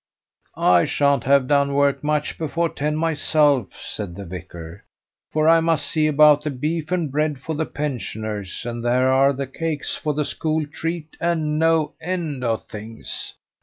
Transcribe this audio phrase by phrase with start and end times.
[0.57, 4.83] "I sha'n't have done work much before ten myself," said the vicar;
[5.31, 9.31] "for I must see about the beef and bread for the pensioners, and there are
[9.31, 13.35] the cakes for the school treat, and no end of things.